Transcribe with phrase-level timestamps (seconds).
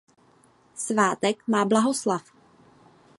[0.75, 2.21] Svátek má Blahoslav.